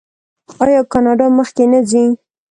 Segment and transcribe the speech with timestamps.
[0.63, 2.03] آیا کاناډا مخکې نه ځي؟